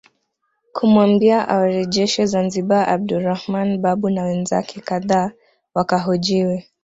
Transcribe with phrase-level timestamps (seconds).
[0.75, 5.31] Kumwambia awarejeshe Zanzibar Abdulrahman Babu na wenzake kadhaa
[5.75, 6.67] wakahojiwe